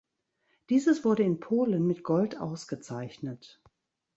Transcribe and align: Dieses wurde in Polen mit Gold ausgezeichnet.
Dieses 0.71 1.05
wurde 1.05 1.21
in 1.21 1.39
Polen 1.39 1.85
mit 1.85 2.03
Gold 2.03 2.35
ausgezeichnet. 2.35 3.61